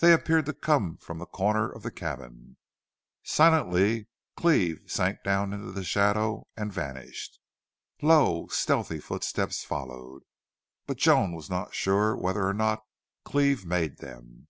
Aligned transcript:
They 0.00 0.12
appeared 0.12 0.44
to 0.44 0.52
come 0.52 0.98
from 0.98 1.16
the 1.16 1.24
corner 1.24 1.72
of 1.72 1.82
the 1.82 1.90
cabin. 1.90 2.58
Silently 3.22 4.06
Cleve 4.36 4.82
sank 4.86 5.20
down 5.24 5.54
into 5.54 5.72
the 5.72 5.82
shadow 5.82 6.46
and 6.58 6.70
vanished. 6.70 7.40
Low, 8.02 8.48
stealthy 8.48 9.00
footsteps 9.00 9.64
followed, 9.64 10.24
but 10.86 10.98
Joan 10.98 11.32
was 11.32 11.48
not 11.48 11.72
sure 11.74 12.14
whether 12.14 12.46
or 12.46 12.52
not 12.52 12.84
Cleve 13.24 13.64
made 13.64 13.96
them. 13.96 14.48